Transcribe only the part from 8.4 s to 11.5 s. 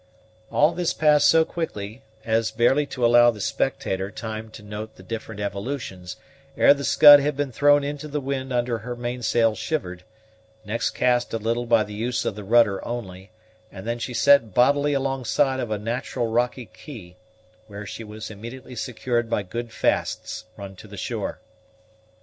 until her mainsail shivered, next cast a